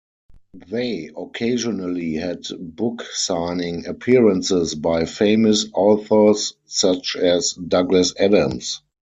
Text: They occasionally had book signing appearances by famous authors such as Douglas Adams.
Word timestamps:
They 0.67 1.11
occasionally 1.15 2.15
had 2.15 2.45
book 2.59 3.03
signing 3.13 3.85
appearances 3.85 4.73
by 4.73 5.05
famous 5.05 5.67
authors 5.75 6.55
such 6.65 7.15
as 7.15 7.53
Douglas 7.53 8.15
Adams. 8.19 8.81